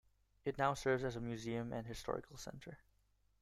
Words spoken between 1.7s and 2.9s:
and historical center.